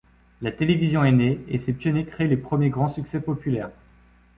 [0.41, 3.69] La télévision est née, et ses pionniers créent les premiers grands succès populaires.